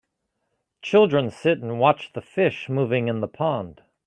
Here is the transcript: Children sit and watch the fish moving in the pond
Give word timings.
Children 0.81 1.29
sit 1.29 1.59
and 1.59 1.79
watch 1.79 2.13
the 2.13 2.21
fish 2.23 2.67
moving 2.69 3.07
in 3.07 3.19
the 3.21 3.27
pond 3.27 3.81